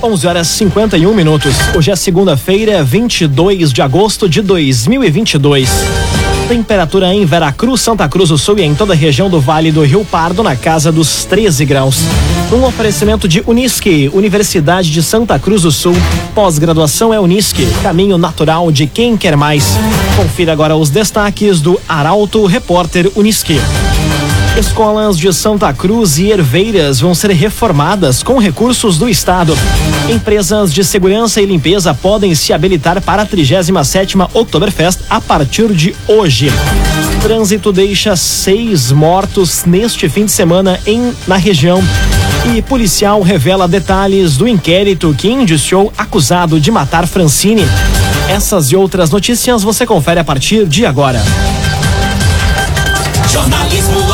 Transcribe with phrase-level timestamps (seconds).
[0.00, 1.56] 11 horas 51 minutos.
[1.74, 5.68] Hoje é segunda-feira, 22 de agosto de 2022.
[6.46, 9.84] Temperatura em Veracruz, Santa Cruz do Sul e em toda a região do Vale do
[9.84, 11.96] Rio Pardo na casa dos 13 graus.
[12.52, 15.96] Um oferecimento de Unisque, Universidade de Santa Cruz do Sul.
[16.32, 19.64] Pós-graduação é Unisque, caminho natural de quem quer mais.
[20.14, 23.60] Confira agora os destaques do Arauto Repórter Unisque.
[24.56, 29.56] Escolas de Santa Cruz e Herveiras vão ser reformadas com recursos do Estado.
[30.08, 35.94] Empresas de segurança e limpeza podem se habilitar para a 37ª Oktoberfest a partir de
[36.06, 36.50] hoje.
[37.22, 41.82] Trânsito deixa seis mortos neste fim de semana em na região.
[42.54, 47.66] E policial revela detalhes do inquérito que indiciou acusado de matar Francine.
[48.28, 51.22] Essas e outras notícias você confere a partir de agora.
[53.30, 54.07] Jornalismo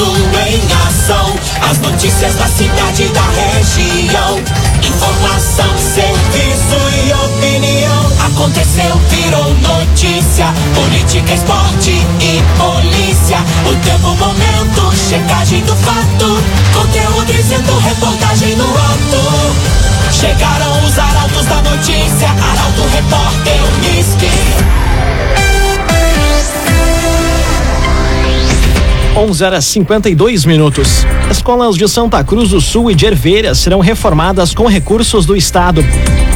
[0.00, 1.36] Em ação.
[1.70, 4.40] As notícias da cidade e da região.
[4.82, 8.12] Informação, serviço e opinião.
[8.26, 10.46] Aconteceu, virou notícia.
[10.74, 13.36] Política, esporte e polícia.
[13.68, 16.59] O tempo, momento, checagem do fato.
[29.20, 31.04] 11 horas 52 minutos.
[31.30, 35.84] Escolas de Santa Cruz do Sul e de Herveiras serão reformadas com recursos do Estado.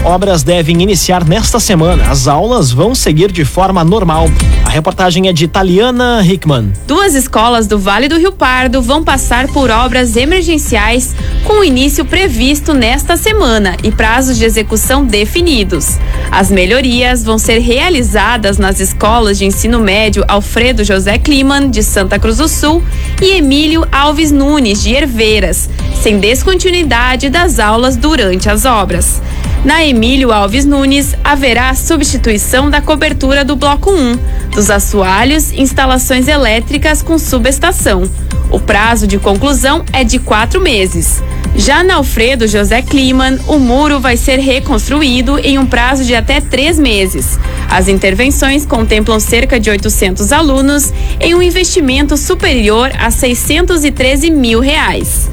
[0.05, 2.11] Obras devem iniciar nesta semana.
[2.11, 4.29] As aulas vão seguir de forma normal.
[4.67, 6.75] A reportagem é de Taliana Hickman.
[6.87, 12.73] Duas escolas do Vale do Rio Pardo vão passar por obras emergenciais com início previsto
[12.73, 15.99] nesta semana e prazos de execução definidos.
[16.31, 22.19] As melhorias vão ser realizadas nas escolas de ensino médio Alfredo José Kliman, de Santa
[22.19, 22.83] Cruz do Sul,
[23.23, 25.69] e Emílio Alves Nunes, de Herveiras,
[26.03, 29.21] sem descontinuidade das aulas durante as obras.
[29.65, 34.19] Na Emílio Alves Nunes, haverá a substituição da cobertura do Bloco 1,
[34.55, 38.03] dos assoalhos, instalações elétricas com subestação.
[38.51, 41.23] O prazo de conclusão é de quatro meses.
[41.57, 46.43] Já na Alfredo José Kliman, o muro vai ser reconstruído em um prazo de até
[46.43, 47.39] três meses.
[47.71, 55.31] As intervenções contemplam cerca de 800 alunos em um investimento superior a 613 mil reais.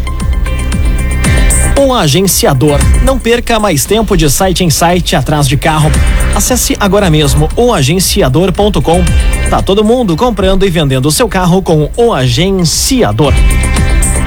[1.81, 2.79] Um agenciador.
[3.03, 5.89] Não perca mais tempo de site em site atrás de carro.
[6.35, 9.03] Acesse agora mesmo oagenciador.com.
[9.49, 13.33] Tá todo mundo comprando e vendendo o seu carro com o agenciador.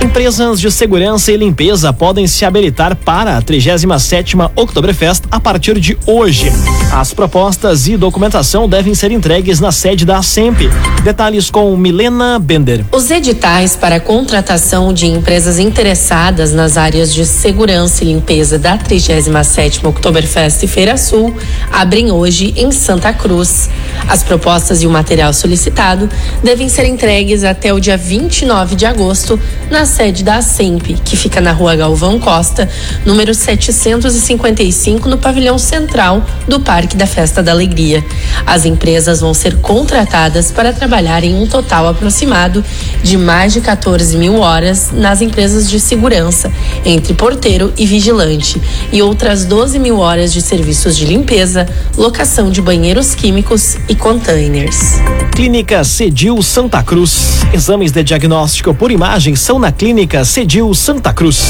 [0.04, 5.96] Empresas de segurança e limpeza podem se habilitar para a 37ª Oktoberfest a partir de
[6.04, 6.52] hoje.
[6.92, 10.68] As propostas e documentação devem ser entregues na sede da SEMP.
[11.02, 12.84] Detalhes com Milena Bender.
[12.92, 18.76] Os editais para a contratação de empresas interessadas nas áreas de segurança e limpeza da
[18.76, 21.34] 37ª Oktoberfest Feira Sul
[21.72, 23.70] abrem hoje em Santa Cruz.
[24.06, 26.10] As propostas e o material solicitado
[26.42, 29.40] devem ser entregues até o dia 29 de agosto
[29.70, 32.68] na sede da SEMP, que fica na rua Galvão Costa,
[33.06, 38.04] número 755, no pavilhão central do Parque da Festa da Alegria.
[38.44, 42.64] As empresas vão ser contratadas para trabalhar em um total aproximado
[43.04, 46.50] de mais de 14 mil horas nas empresas de segurança,
[46.84, 48.60] entre porteiro e vigilante,
[48.90, 54.94] e outras 12 mil horas de serviços de limpeza, locação de banheiros químicos e containers.
[55.36, 57.44] Clínica Cedil Santa Cruz.
[57.52, 59.83] Exames de diagnóstico por imagem são na Clínica
[60.24, 61.42] Cedil Santa Cruz.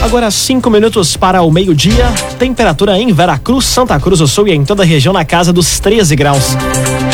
[0.00, 2.06] Agora cinco minutos para o meio-dia.
[2.38, 5.80] Temperatura em Veracruz, Santa Cruz do Sul e em toda a região na casa dos
[5.80, 6.56] 13 graus.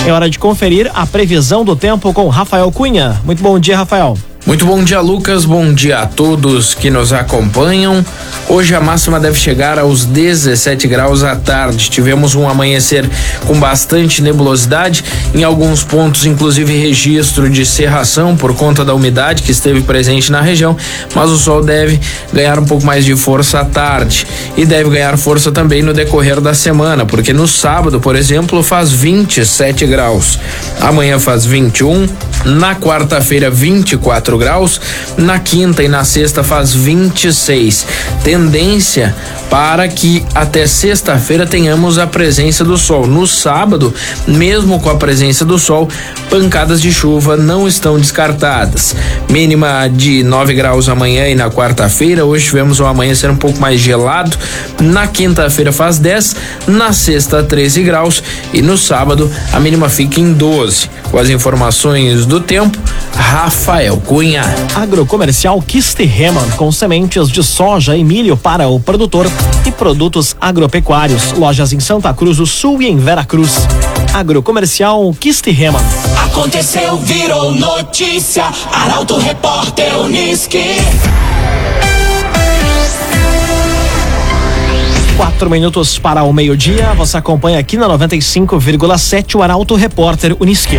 [0.07, 3.19] É hora de conferir a previsão do tempo com Rafael Cunha.
[3.25, 4.19] Muito bom dia, Rafael.
[4.47, 5.45] Muito bom dia, Lucas.
[5.45, 8.07] Bom dia a todos que nos acompanham.
[8.49, 11.91] Hoje a máxima deve chegar aos 17 graus à tarde.
[11.91, 13.11] Tivemos um amanhecer
[13.45, 19.51] com bastante nebulosidade, em alguns pontos, inclusive registro de cerração por conta da umidade que
[19.51, 20.77] esteve presente na região,
[21.13, 21.99] mas o sol deve
[22.33, 26.41] ganhar um pouco mais de força à tarde e deve ganhar força também no decorrer
[26.41, 30.39] da semana, porque no sábado, por exemplo, faz 27 graus.
[30.81, 32.09] Amanhã faz 21,
[32.45, 34.81] na quarta-feira 24 graus,
[35.17, 37.87] na quinta e na sexta faz 26.
[38.23, 39.15] Tendência
[39.51, 43.07] para que até sexta-feira tenhamos a presença do sol.
[43.07, 43.95] No sábado,
[44.27, 45.89] mesmo com a presença do sol,
[46.29, 48.95] pancadas de chuva não estão descartadas.
[49.31, 52.25] Mínima de 9 graus amanhã e na quarta-feira.
[52.25, 54.37] Hoje tivemos um amanhecer um pouco mais gelado.
[54.81, 56.37] Na quinta-feira faz 10,
[56.67, 58.23] na sexta 13 graus
[58.53, 60.91] e no sábado a mínima fica em 12.
[61.11, 62.79] Com as informações do tempo,
[63.15, 64.26] Rafael Cunha.
[64.75, 69.31] Agrocomercial Kisterreman, com sementes de soja e milho para o produtor
[69.65, 71.31] e produtos agropecuários.
[71.33, 73.53] Lojas em Santa Cruz do Sul e em Vera Cruz.
[74.13, 75.81] Agrocomercial Kisterreman.
[76.25, 78.47] Aconteceu, virou notícia.
[78.73, 80.75] Arauto Repórter Uniski.
[85.17, 86.95] Quatro minutos para o meio-dia.
[86.95, 90.79] Você acompanha aqui na 95,7 o Arauto Repórter Uniski.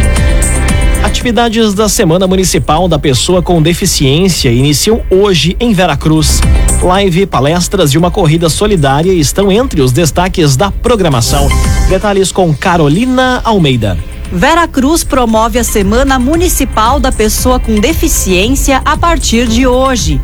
[1.03, 6.41] Atividades da Semana Municipal da Pessoa com Deficiência iniciam hoje em Veracruz.
[6.81, 11.47] Live, palestras e uma corrida solidária estão entre os destaques da programação.
[11.89, 13.97] Detalhes com Carolina Almeida.
[14.31, 20.19] Veracruz promove a Semana Municipal da Pessoa com Deficiência a partir de hoje.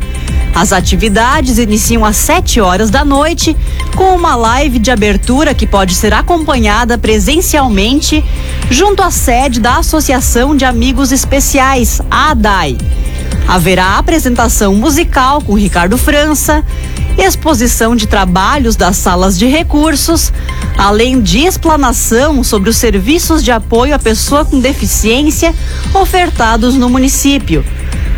[0.54, 3.56] As atividades iniciam às 7 horas da noite,
[3.96, 8.24] com uma live de abertura que pode ser acompanhada presencialmente
[8.70, 12.76] junto à sede da Associação de Amigos Especiais, a ADAI.
[13.48, 16.64] Haverá apresentação musical com Ricardo França,
[17.18, 20.32] exposição de trabalhos das salas de recursos,
[20.76, 25.54] além de explanação sobre os serviços de apoio à pessoa com deficiência
[25.94, 27.64] ofertados no município.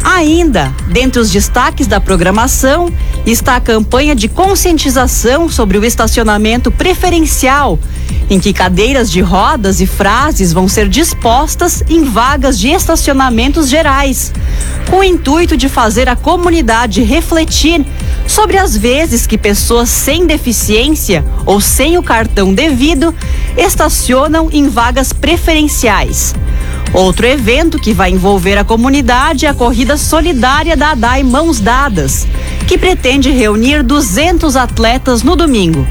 [0.03, 2.93] Ainda, dentre os destaques da programação,
[3.27, 7.79] está a campanha de conscientização sobre o estacionamento preferencial,
[8.29, 14.33] em que cadeiras de rodas e frases vão ser dispostas em vagas de estacionamentos gerais,
[14.91, 17.85] com o intuito de fazer a comunidade refletir
[18.27, 23.15] sobre as vezes que pessoas sem deficiência ou sem o cartão devido
[23.57, 26.35] estacionam em vagas preferenciais.
[26.93, 32.27] Outro evento que vai envolver a comunidade é a corrida solidária da ADAI Mãos Dadas,
[32.67, 35.87] que pretende reunir 200 atletas no domingo.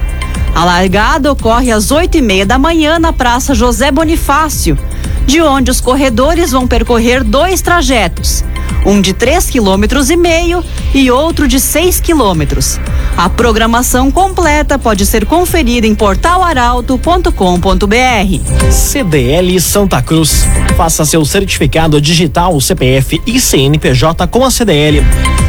[0.54, 4.78] A largada ocorre às oito e meia da manhã na Praça José Bonifácio,
[5.26, 8.44] de onde os corredores vão percorrer dois trajetos
[8.86, 12.80] um de 3,5 km e meio e outro de 6 quilômetros.
[13.18, 18.72] A programação completa pode ser conferida em portalaralto.com.br.
[18.72, 20.46] CDL Santa Cruz.
[20.78, 25.04] Faça seu certificado digital CPF e CNPJ com a CDL.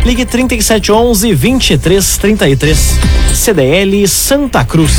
[0.07, 2.79] Ligue 3711 2333.
[3.35, 4.93] CDL Santa Cruz.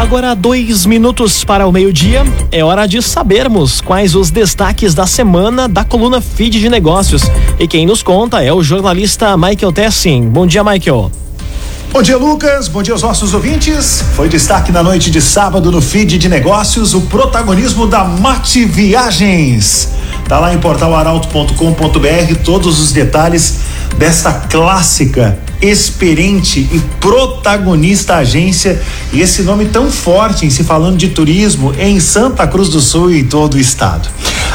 [0.00, 2.24] Agora, dois minutos para o meio-dia.
[2.50, 7.22] É hora de sabermos quais os destaques da semana da coluna Feed de Negócios.
[7.56, 10.28] E quem nos conta é o jornalista Michael Tessin.
[10.28, 11.12] Bom dia, Michael.
[11.92, 12.68] Bom dia, Lucas.
[12.68, 14.00] Bom dia aos nossos ouvintes.
[14.14, 19.88] Foi destaque na noite de sábado no feed de negócios o protagonismo da Mate Viagens.
[20.28, 23.58] Tá lá em portalaralto.com.br todos os detalhes
[23.96, 28.80] desta clássica experiente e protagonista agência
[29.12, 33.10] e esse nome tão forte em se falando de turismo em Santa Cruz do Sul
[33.10, 34.08] e todo o estado.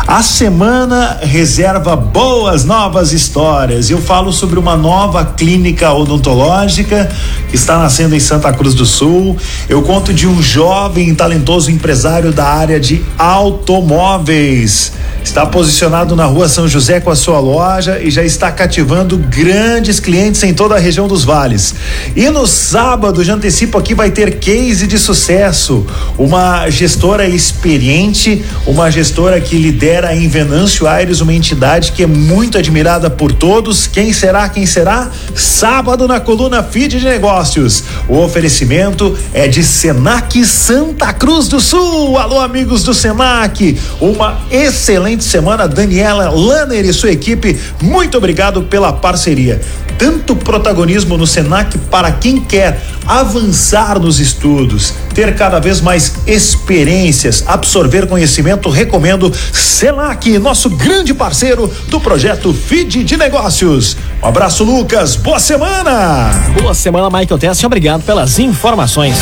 [0.07, 3.89] A semana reserva boas novas histórias.
[3.89, 7.09] Eu falo sobre uma nova clínica odontológica
[7.49, 9.35] que está nascendo em Santa Cruz do Sul.
[9.67, 14.91] Eu conto de um jovem e talentoso empresário da área de automóveis.
[15.25, 19.99] Está posicionado na rua São José com a sua loja e já está cativando grandes
[19.99, 21.73] clientes em toda a região dos vales.
[22.15, 25.85] E no sábado, já antecipo aqui, vai ter case de sucesso.
[26.17, 32.57] Uma gestora experiente, uma gestora que lidera em Venâncio Aires, uma entidade que é muito
[32.57, 33.87] admirada por todos.
[33.87, 34.47] Quem será?
[34.47, 35.09] Quem será?
[35.33, 37.83] Sábado na coluna Feed de Negócios.
[38.07, 42.17] O oferecimento é de Senac Santa Cruz do Sul.
[42.17, 43.77] Alô, amigos do Senac.
[43.99, 47.59] Uma excelente semana, Daniela Lanner e sua equipe.
[47.81, 49.61] Muito obrigado pela parceria.
[49.97, 57.43] Tanto protagonismo no Senac para quem quer avançar nos estudos, ter cada vez mais experiências,
[57.47, 63.95] absorver conhecimento, recomendo Senac, nosso grande parceiro do projeto Feed de Negócios.
[64.21, 65.15] Um abraço, Lucas.
[65.15, 66.31] Boa semana!
[66.59, 67.63] Boa semana, Michael Tess.
[67.63, 69.15] Obrigado pelas informações.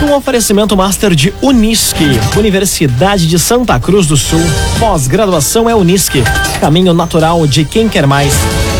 [0.00, 2.04] Um oferecimento master de Unisque,
[2.36, 4.40] Universidade de Santa Cruz do Sul.
[4.78, 6.22] Pós-graduação é Unisque,
[6.60, 8.32] caminho natural de quem quer mais.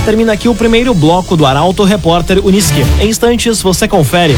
[0.04, 2.84] Termina aqui o primeiro bloco do Arauto Repórter Unisque.
[3.00, 4.37] Em instantes você confere.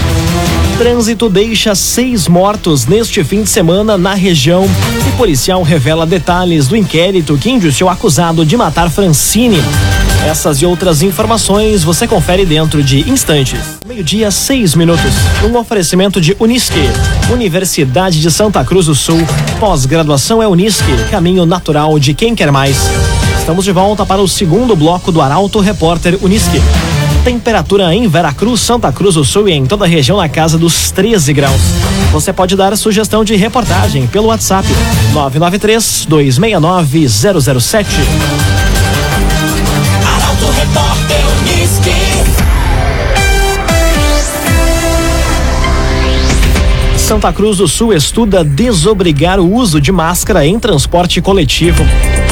[0.81, 4.65] Trânsito deixa seis mortos neste fim de semana na região.
[5.07, 9.59] E policial revela detalhes do inquérito que indiciou acusado de matar Francine.
[10.27, 13.61] Essas e outras informações você confere dentro de instantes.
[13.87, 15.13] Meio-dia, seis minutos.
[15.45, 16.89] Um oferecimento de Unisque,
[17.31, 19.21] Universidade de Santa Cruz do Sul.
[19.59, 22.89] Pós-graduação é Unisque, caminho natural de quem quer mais.
[23.39, 26.59] Estamos de volta para o segundo bloco do Arauto Repórter Unisque.
[27.25, 30.91] Temperatura em Veracruz, Santa Cruz do Sul e em toda a região na casa dos
[30.91, 31.61] 13 graus.
[32.13, 34.67] Você pode dar sugestão de reportagem pelo WhatsApp
[35.13, 37.89] 993 269 007.
[40.07, 41.91] Arauto Repórter Unisque.
[46.97, 51.85] Santa Cruz do Sul estuda desobrigar o uso de máscara em transporte coletivo.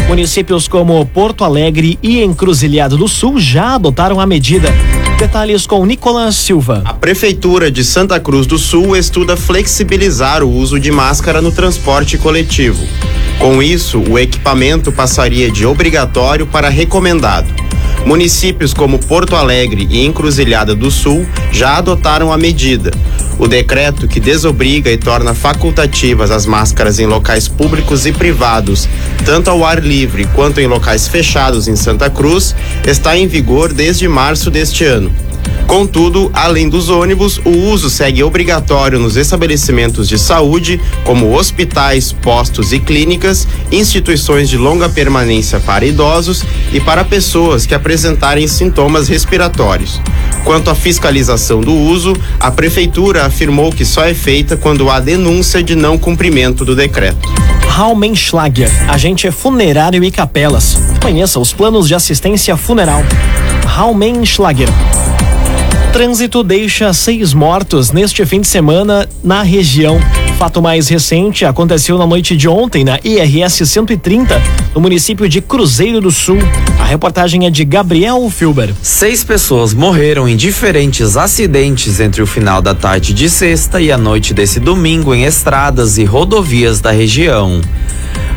[0.09, 4.73] Municípios como Porto Alegre e Encruzilhada do Sul já adotaram a medida.
[5.19, 6.81] Detalhes com Nicolas Silva.
[6.87, 12.17] A Prefeitura de Santa Cruz do Sul estuda flexibilizar o uso de máscara no transporte
[12.17, 12.83] coletivo.
[13.39, 17.47] Com isso, o equipamento passaria de obrigatório para recomendado.
[18.09, 22.91] Municípios como Porto Alegre e Encruzilhada do Sul já adotaram a medida.
[23.39, 28.89] O decreto que desobriga e torna facultativas as máscaras em locais públicos e privados,
[29.27, 34.09] tanto ao ar livre quanto em locais fechados em Santa Cruz, está em vigor desde
[34.09, 35.13] março deste ano.
[35.67, 42.73] Contudo, além dos ônibus, o uso segue obrigatório nos estabelecimentos de saúde, como hospitais, postos
[42.73, 50.01] e clínicas, instituições de longa permanência para idosos e para pessoas que apresentarem sintomas respiratórios.
[50.45, 55.63] Quanto à fiscalização do uso, a Prefeitura afirmou que só é feita quando há denúncia
[55.63, 57.29] de não cumprimento do decreto.
[57.69, 60.79] Raumenschlager, agente funerário e capelas.
[61.03, 63.03] Conheça os planos de assistência funeral.
[63.67, 64.69] Raumenschlager.
[65.99, 69.99] Trânsito deixa seis mortos neste fim de semana na região.
[70.39, 74.41] Fato mais recente aconteceu na noite de ontem na IRS 130,
[74.73, 76.39] no município de Cruzeiro do Sul.
[76.79, 78.73] A reportagem é de Gabriel Filber.
[78.81, 83.99] Seis pessoas morreram em diferentes acidentes entre o final da tarde de sexta e a
[83.99, 87.61] noite desse domingo em estradas e rodovias da região.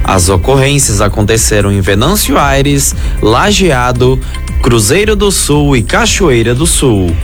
[0.03, 4.20] As ocorrências aconteceram em Venâncio Aires, Lajeado,
[4.62, 7.15] Cruzeiro do Sul e Cachoeira do Sul.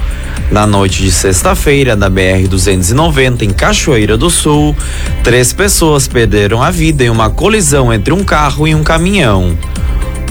[0.51, 4.75] Na noite de sexta-feira, na BR-290, em Cachoeira do Sul,
[5.23, 9.57] três pessoas perderam a vida em uma colisão entre um carro e um caminhão.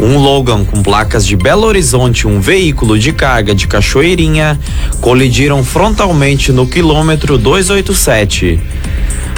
[0.01, 4.59] Um Logan com placas de Belo Horizonte e um veículo de carga de Cachoeirinha
[5.01, 8.61] colidiram frontalmente no quilômetro 287.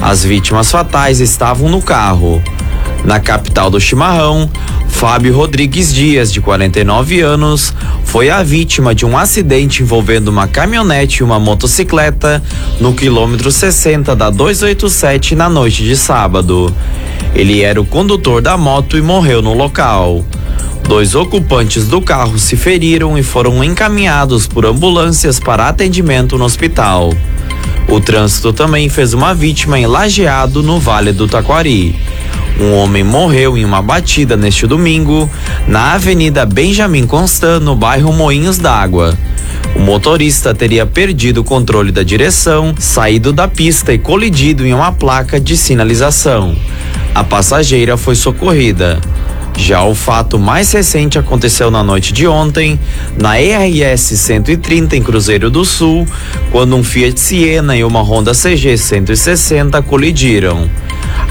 [0.01, 2.43] As vítimas fatais estavam no carro.
[3.09, 4.51] Na capital do chimarrão,
[4.87, 7.73] Fábio Rodrigues Dias, de 49 anos,
[8.05, 12.43] foi a vítima de um acidente envolvendo uma caminhonete e uma motocicleta
[12.79, 16.71] no quilômetro 60 da 287 na noite de sábado.
[17.35, 20.23] Ele era o condutor da moto e morreu no local.
[20.87, 27.15] Dois ocupantes do carro se feriram e foram encaminhados por ambulâncias para atendimento no hospital.
[27.89, 31.97] O trânsito também fez uma vítima em Lajeado, no Vale do Taquari.
[32.61, 35.31] Um homem morreu em uma batida neste domingo
[35.67, 39.17] na Avenida Benjamin Constant, no bairro Moinhos d'Água.
[39.75, 44.93] O motorista teria perdido o controle da direção, saído da pista e colidido em uma
[44.93, 46.55] placa de sinalização.
[47.15, 49.01] A passageira foi socorrida.
[49.59, 52.79] Já o fato mais recente aconteceu na noite de ontem,
[53.19, 56.07] na ERS 130 em Cruzeiro do Sul,
[56.53, 60.71] quando um Fiat Siena e uma Honda CG 160 colidiram.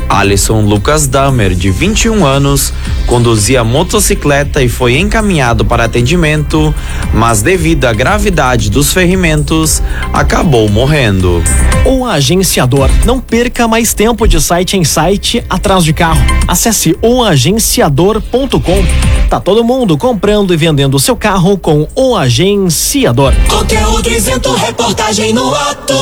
[0.09, 2.73] Alisson Lucas Damer, de 21 anos,
[3.05, 6.73] conduzia motocicleta e foi encaminhado para atendimento,
[7.13, 9.81] mas devido à gravidade dos ferimentos,
[10.13, 11.43] acabou morrendo.
[11.85, 12.89] O agenciador.
[13.05, 16.21] Não perca mais tempo de site em site atrás de carro.
[16.47, 18.85] Acesse oagenciador.com.
[19.29, 23.33] Tá todo mundo comprando e vendendo o seu carro com o agenciador.
[23.49, 25.95] Conteúdo isento, reportagem no ato.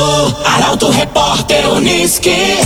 [0.46, 2.60] Arauto Repórter Unisque.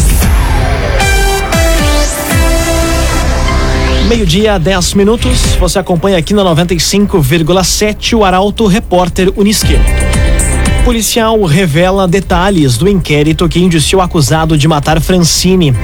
[4.09, 5.55] Meio-dia, 10 minutos.
[5.59, 9.75] Você acompanha aqui na 95,7 o Arauto Repórter Unisque.
[10.83, 15.75] Policial revela detalhes do inquérito que indiciou o acusado de matar Francine.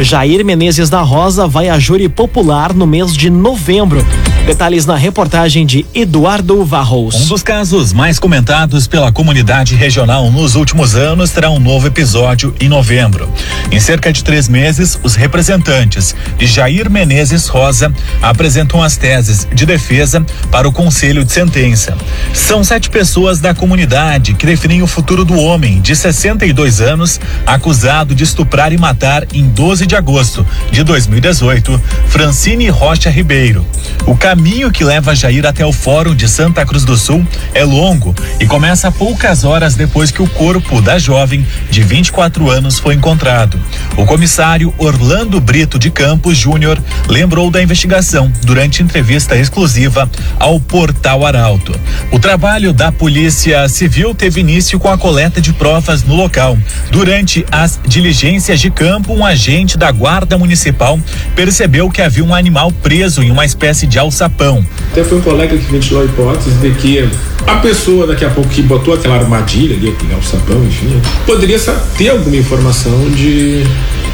[0.00, 4.04] Jair Menezes da Rosa vai a júri popular no mês de novembro.
[4.48, 7.14] Detalhes na reportagem de Eduardo Varros.
[7.14, 12.54] Um dos casos mais comentados pela comunidade regional nos últimos anos terá um novo episódio
[12.58, 13.30] em novembro.
[13.70, 19.66] Em cerca de três meses, os representantes de Jair Menezes Rosa apresentam as teses de
[19.66, 21.94] defesa para o Conselho de Sentença.
[22.32, 28.14] São sete pessoas da comunidade que definem o futuro do homem de 62 anos, acusado
[28.14, 33.66] de estuprar e matar em 12 de agosto de 2018, Francine Rocha Ribeiro.
[34.06, 34.37] O caminho
[34.72, 38.90] que leva Jair até o Fórum de Santa Cruz do Sul é longo e começa
[38.90, 43.60] poucas horas depois que o corpo da jovem de 24 anos foi encontrado.
[43.96, 51.26] O comissário Orlando Brito de Campos Júnior lembrou da investigação durante entrevista exclusiva ao Portal
[51.26, 51.78] Arauto.
[52.12, 56.56] O trabalho da Polícia Civil teve início com a coleta de provas no local.
[56.92, 60.98] Durante as diligências de campo, um agente da Guarda Municipal
[61.34, 64.64] percebeu que havia um animal preso em uma espécie de alçapão.
[64.90, 67.08] Até foi um colega que ventilou a hipótese de que
[67.46, 71.58] a pessoa daqui a pouco que botou aquela armadilha ali, aquele alçapão, enfim, poderia
[71.96, 73.64] ter alguma informação de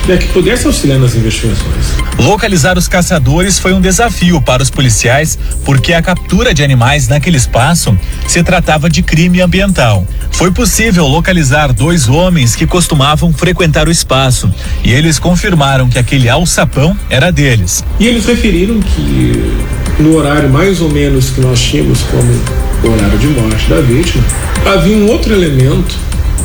[0.06, 1.94] né, que pudesse auxiliar nas investigações.
[2.18, 7.36] Localizar os caçadores foi um desafio para os policiais, porque a captura de animais naquele
[7.36, 7.96] espaço
[8.28, 10.06] se tratava de crime ambiental.
[10.32, 14.52] Foi possível localizar dois homens que costumavam frequentar o espaço
[14.82, 17.84] e eles confirmaram que aquele alçapão era deles.
[17.98, 19.54] E eles referiram que
[19.98, 24.24] no horário mais ou menos que nós tínhamos como horário de morte da vítima,
[24.66, 25.94] havia um outro elemento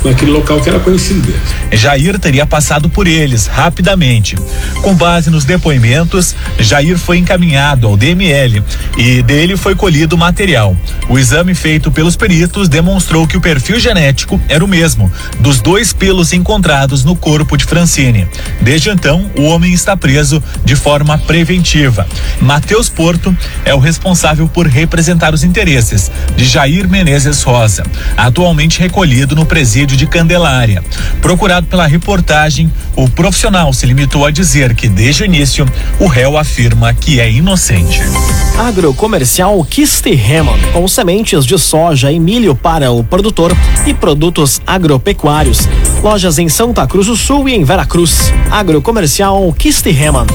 [0.04, 1.42] naquele local que era conhecido deles.
[1.72, 4.36] Jair teria passado por eles rapidamente.
[4.82, 8.64] Com base nos depoimentos, Jair foi encaminhado ao DML
[8.98, 10.76] e dele foi colhido o material.
[11.10, 15.92] O exame feito pelos peritos demonstrou que o perfil genético era o mesmo dos dois
[15.94, 18.28] pelos encontrados no corpo de Francine.
[18.62, 22.08] Desde então, o homem está preso de forma preventiva.
[22.42, 27.84] Matheus Porto é o responsável por representar os interesses de Jair Menezes Rosa,
[28.16, 30.84] atualmente recolhido no presídio de Candelária.
[31.22, 35.66] Procurado pela reportagem, o profissional se limitou a dizer que desde o início
[36.00, 38.02] o réu afirma que é inocente.
[38.58, 43.56] Agrocomercial Kiste Hammond, com sementes de soja e milho para o produtor
[43.86, 45.68] e produtos agropecuários.
[46.04, 48.34] Lojas em Santa Cruz do Sul e em Veracruz.
[48.52, 50.32] Agrocomercial Kiste Hammond.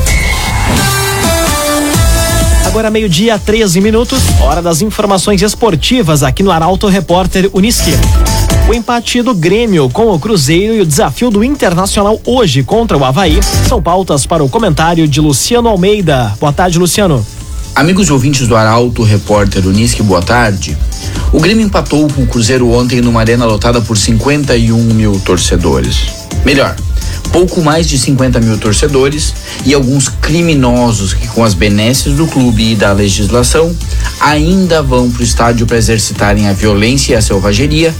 [2.74, 7.92] Agora meio-dia, 13 minutos, hora das informações esportivas aqui no Arauto Repórter Uniski.
[8.66, 13.04] O empate do Grêmio com o Cruzeiro e o desafio do Internacional hoje contra o
[13.04, 16.34] Havaí são pautas para o comentário de Luciano Almeida.
[16.40, 17.24] Boa tarde, Luciano.
[17.74, 20.78] Amigos e ouvintes do Arauto, repórter Unisque, boa tarde.
[21.30, 26.23] O Grêmio empatou com o Cruzeiro ontem numa arena lotada por 51 mil torcedores.
[26.44, 26.76] Melhor,
[27.32, 32.72] pouco mais de 50 mil torcedores e alguns criminosos que, com as benesses do clube
[32.72, 33.74] e da legislação,
[34.20, 37.94] ainda vão para o estádio para exercitarem a violência e a selvageria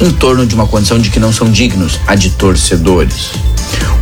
[0.00, 3.30] em torno de uma condição de que não são dignos, a de torcedores.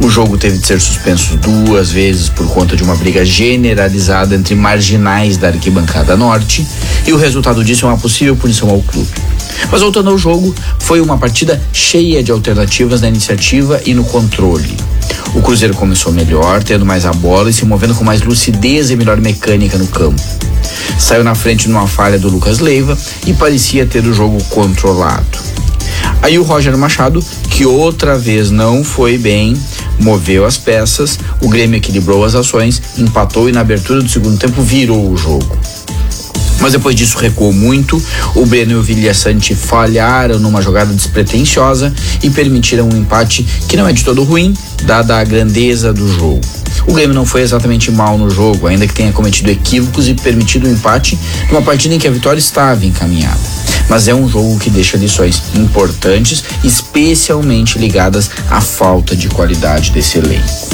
[0.00, 4.54] O jogo teve de ser suspenso duas vezes por conta de uma briga generalizada entre
[4.54, 6.66] marginais da arquibancada norte,
[7.06, 9.27] e o resultado disso é uma possível punição ao clube.
[9.70, 14.76] Mas voltando ao jogo, foi uma partida cheia de alternativas na iniciativa e no controle.
[15.34, 18.96] O Cruzeiro começou melhor, tendo mais a bola e se movendo com mais lucidez e
[18.96, 20.20] melhor mecânica no campo.
[20.98, 25.38] Saiu na frente numa falha do Lucas Leiva e parecia ter o jogo controlado.
[26.22, 29.56] Aí o Roger Machado, que outra vez não foi bem,
[30.00, 34.62] moveu as peças, o Grêmio equilibrou as ações, empatou e na abertura do segundo tempo
[34.62, 35.58] virou o jogo.
[36.60, 38.02] Mas depois disso recuou muito.
[38.34, 41.92] O Breno e o Vilhaçante falharam numa jogada despretensiosa
[42.22, 46.40] e permitiram um empate que não é de todo ruim, dada a grandeza do jogo.
[46.86, 50.66] O Grêmio não foi exatamente mal no jogo, ainda que tenha cometido equívocos e permitido
[50.66, 51.18] o um empate
[51.48, 53.38] numa partida em que a vitória estava encaminhada.
[53.88, 60.18] Mas é um jogo que deixa lições importantes, especialmente ligadas à falta de qualidade desse
[60.18, 60.68] elenco.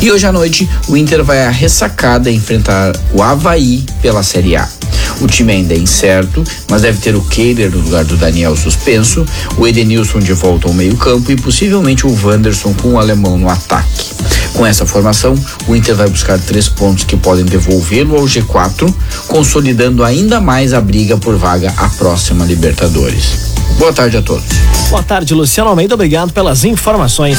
[0.00, 4.75] E hoje à noite, o Inter vai à ressacada enfrentar o Havaí pela Série A.
[5.20, 9.24] O time ainda é incerto, mas deve ter o Keiler no lugar do Daniel suspenso,
[9.56, 14.14] o Edenilson de volta ao meio-campo e possivelmente o Wanderson com o alemão no ataque.
[14.52, 15.34] Com essa formação,
[15.66, 18.92] o Inter vai buscar três pontos que podem devolvê-lo ao G4,
[19.26, 23.55] consolidando ainda mais a briga por vaga à próxima Libertadores.
[23.78, 24.44] Boa tarde a todos.
[24.88, 25.94] Boa tarde, Luciano Almeida.
[25.94, 27.38] Obrigado pelas informações.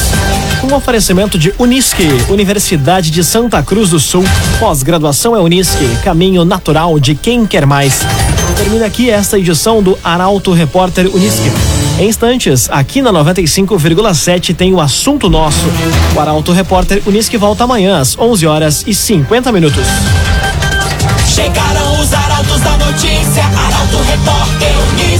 [0.63, 4.23] Um oferecimento de Unisque, Universidade de Santa Cruz do Sul.
[4.59, 8.01] Pós-graduação é Unisque, caminho natural de quem quer mais.
[8.57, 11.51] Termina aqui esta edição do Arauto Repórter Unisque.
[11.99, 15.65] Em instantes, aqui na 95,7 tem o assunto nosso.
[16.15, 19.85] O Arauto Repórter Unisque volta amanhã às 11 horas e 50 minutos.
[21.27, 25.16] Chegaram os da notícia, Arauto Repórter Unísio.